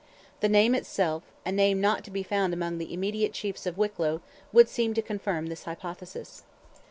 [0.39, 4.21] The name itself, a name not to be found among the immediate chiefs of Wicklow,
[4.51, 6.41] would seem to confirm this hypothesis.